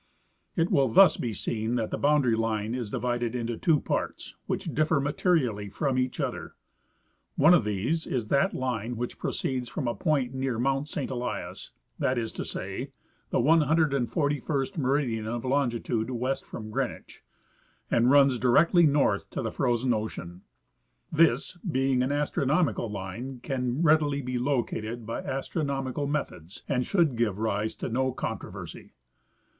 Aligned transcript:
It 0.55 0.71
will 0.71 0.87
thus 0.87 1.15
be 1.15 1.31
seen 1.31 1.75
that 1.75 1.91
the 1.91 1.97
boundary 1.99 2.35
line 2.35 2.73
is 2.73 2.89
divided 2.89 3.35
into 3.35 3.55
two 3.55 3.79
parts 3.79 4.33
which 4.47 4.73
differ 4.73 4.99
materially 4.99 5.69
from 5.69 5.99
each 5.99 6.19
other. 6.19 6.55
One 7.35 7.53
of 7.53 7.65
these 7.65 8.07
is 8.07 8.29
that 8.29 8.55
line 8.55 8.95
which 8.97 9.19
proceeds 9.19 9.69
from 9.69 9.87
a 9.87 9.93
point 9.93 10.33
near 10.33 10.57
mount 10.57 10.89
Saint 10.89 11.11
Elias— 11.11 11.71
that 11.99 12.17
is 12.17 12.31
to 12.31 12.43
say, 12.43 12.89
the 13.29 13.37
141st 13.37 14.75
meridian 14.75 15.27
of 15.27 15.45
longitude 15.45 16.09
west 16.09 16.45
from 16.45 16.71
Green 16.71 16.93
wich— 16.93 17.21
and 17.91 18.09
runs 18.09 18.39
directly 18.39 18.87
north 18.87 19.29
to 19.29 19.43
the 19.43 19.51
frozen 19.51 19.93
ocean. 19.93 20.41
This, 21.11 21.57
being 21.59 22.01
an 22.01 22.11
astronomical 22.11 22.89
line, 22.89 23.39
can 23.43 23.83
readily 23.83 24.23
be 24.23 24.39
located 24.39 25.05
by 25.05 25.21
astronomical 25.21 26.07
methods 26.07 26.63
and 26.67 26.87
should 26.87 27.15
give 27.15 27.37
rise 27.37 27.75
to 27.75 27.87
no 27.87 28.11
controversy. 28.11 28.93